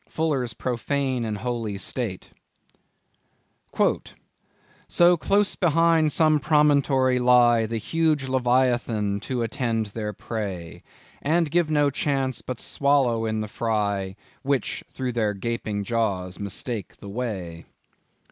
—Fuller's 0.09 0.55
Profane 0.55 1.23
and 1.23 1.37
Holy 1.37 1.77
State. 1.77 2.31
"So 4.89 5.15
close 5.15 5.55
behind 5.55 6.11
some 6.11 6.39
promontory 6.39 7.19
lie 7.19 7.67
The 7.67 7.77
huge 7.77 8.27
Leviathan 8.27 9.19
to 9.19 9.43
attend 9.43 9.85
their 9.93 10.11
prey, 10.11 10.81
And 11.21 11.51
give 11.51 11.69
no 11.69 11.91
chance, 11.91 12.41
but 12.41 12.59
swallow 12.59 13.25
in 13.27 13.41
the 13.41 13.47
fry, 13.47 14.15
Which 14.41 14.83
through 14.91 15.11
their 15.11 15.35
gaping 15.35 15.83
jaws 15.83 16.39
mistake 16.39 16.97
the 16.97 17.07
way." 17.07 17.67